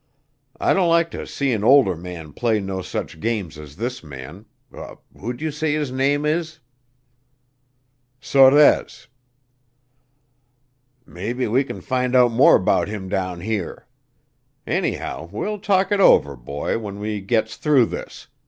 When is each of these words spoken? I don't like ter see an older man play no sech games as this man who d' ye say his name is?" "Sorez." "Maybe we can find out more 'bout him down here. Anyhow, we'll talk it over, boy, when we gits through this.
I 0.59 0.73
don't 0.73 0.89
like 0.89 1.11
ter 1.11 1.27
see 1.27 1.51
an 1.53 1.63
older 1.63 1.95
man 1.95 2.33
play 2.33 2.59
no 2.59 2.81
sech 2.81 3.19
games 3.19 3.55
as 3.59 3.75
this 3.75 4.03
man 4.03 4.45
who 4.71 5.31
d' 5.31 5.43
ye 5.43 5.51
say 5.51 5.73
his 5.75 5.91
name 5.91 6.25
is?" 6.25 6.57
"Sorez." 8.19 9.05
"Maybe 11.05 11.45
we 11.47 11.63
can 11.63 11.81
find 11.81 12.15
out 12.15 12.31
more 12.31 12.57
'bout 12.57 12.87
him 12.87 13.09
down 13.09 13.41
here. 13.41 13.85
Anyhow, 14.65 15.29
we'll 15.31 15.59
talk 15.59 15.91
it 15.91 15.99
over, 15.99 16.35
boy, 16.35 16.79
when 16.79 16.97
we 16.99 17.21
gits 17.21 17.55
through 17.57 17.85
this. 17.85 18.27